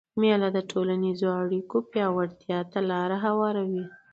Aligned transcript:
مېله 0.21 0.49
د 0.55 0.59
ټولنیزو 0.71 1.29
اړیکو 1.41 1.77
پیاوړتیا 1.91 2.59
ته 2.71 2.79
لاره 2.89 3.17
هواروي. 3.25 3.85